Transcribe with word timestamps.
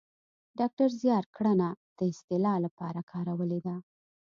ډاکتر 0.59 0.89
زیار 1.01 1.23
ګړنه 1.35 1.69
د 1.97 1.99
اصطلاح 2.11 2.55
لپاره 2.65 2.99
کارولې 3.11 3.59
ده 3.67 3.75